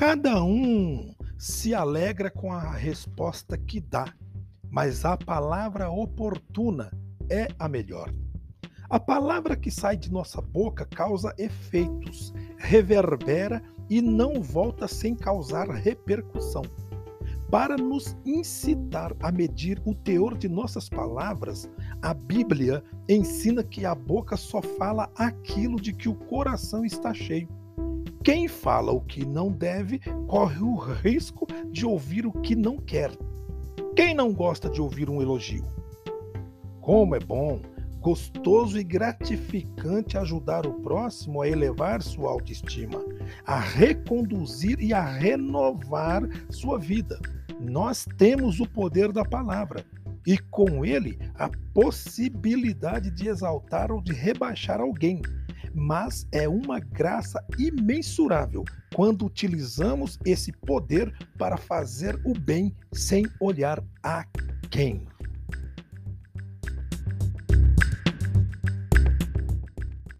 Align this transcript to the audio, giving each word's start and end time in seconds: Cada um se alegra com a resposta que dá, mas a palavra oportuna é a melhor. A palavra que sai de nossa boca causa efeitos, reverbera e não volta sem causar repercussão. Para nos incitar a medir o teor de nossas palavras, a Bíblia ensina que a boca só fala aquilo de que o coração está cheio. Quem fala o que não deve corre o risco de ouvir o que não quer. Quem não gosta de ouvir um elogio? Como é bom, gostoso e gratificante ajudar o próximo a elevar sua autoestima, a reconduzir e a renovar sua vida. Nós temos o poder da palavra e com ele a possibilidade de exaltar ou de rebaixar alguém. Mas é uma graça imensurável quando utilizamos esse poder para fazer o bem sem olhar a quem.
Cada 0.00 0.42
um 0.42 1.14
se 1.36 1.74
alegra 1.74 2.30
com 2.30 2.50
a 2.50 2.70
resposta 2.70 3.58
que 3.58 3.82
dá, 3.82 4.06
mas 4.70 5.04
a 5.04 5.14
palavra 5.14 5.90
oportuna 5.90 6.90
é 7.28 7.48
a 7.58 7.68
melhor. 7.68 8.10
A 8.88 8.98
palavra 8.98 9.54
que 9.54 9.70
sai 9.70 9.98
de 9.98 10.10
nossa 10.10 10.40
boca 10.40 10.86
causa 10.86 11.34
efeitos, 11.36 12.32
reverbera 12.56 13.62
e 13.90 14.00
não 14.00 14.40
volta 14.40 14.88
sem 14.88 15.14
causar 15.14 15.68
repercussão. 15.68 16.62
Para 17.50 17.76
nos 17.76 18.16
incitar 18.24 19.14
a 19.20 19.30
medir 19.30 19.82
o 19.84 19.94
teor 19.94 20.34
de 20.38 20.48
nossas 20.48 20.88
palavras, 20.88 21.68
a 22.00 22.14
Bíblia 22.14 22.82
ensina 23.06 23.62
que 23.62 23.84
a 23.84 23.94
boca 23.94 24.34
só 24.38 24.62
fala 24.62 25.12
aquilo 25.14 25.78
de 25.78 25.92
que 25.92 26.08
o 26.08 26.14
coração 26.14 26.86
está 26.86 27.12
cheio. 27.12 27.59
Quem 28.22 28.48
fala 28.48 28.92
o 28.92 29.00
que 29.00 29.24
não 29.24 29.50
deve 29.50 29.98
corre 30.28 30.62
o 30.62 30.76
risco 30.76 31.46
de 31.70 31.86
ouvir 31.86 32.26
o 32.26 32.32
que 32.32 32.54
não 32.54 32.76
quer. 32.76 33.10
Quem 33.96 34.14
não 34.14 34.30
gosta 34.32 34.68
de 34.68 34.80
ouvir 34.80 35.08
um 35.08 35.22
elogio? 35.22 35.64
Como 36.82 37.14
é 37.16 37.18
bom, 37.18 37.60
gostoso 37.98 38.78
e 38.78 38.84
gratificante 38.84 40.18
ajudar 40.18 40.66
o 40.66 40.74
próximo 40.80 41.40
a 41.40 41.48
elevar 41.48 42.02
sua 42.02 42.30
autoestima, 42.30 43.02
a 43.46 43.58
reconduzir 43.58 44.78
e 44.80 44.92
a 44.92 45.02
renovar 45.02 46.22
sua 46.50 46.78
vida. 46.78 47.18
Nós 47.58 48.06
temos 48.18 48.60
o 48.60 48.66
poder 48.66 49.12
da 49.12 49.24
palavra 49.24 49.82
e 50.26 50.36
com 50.36 50.84
ele 50.84 51.18
a 51.36 51.50
possibilidade 51.72 53.10
de 53.10 53.28
exaltar 53.28 53.90
ou 53.90 54.02
de 54.02 54.12
rebaixar 54.12 54.78
alguém. 54.78 55.22
Mas 55.74 56.26
é 56.32 56.48
uma 56.48 56.80
graça 56.80 57.44
imensurável 57.58 58.64
quando 58.94 59.24
utilizamos 59.24 60.18
esse 60.24 60.52
poder 60.52 61.12
para 61.38 61.56
fazer 61.56 62.20
o 62.24 62.38
bem 62.38 62.74
sem 62.92 63.26
olhar 63.40 63.82
a 64.02 64.24
quem. 64.70 65.06